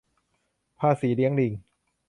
[0.83, 1.53] ฤๅษีเลี้ยงลิง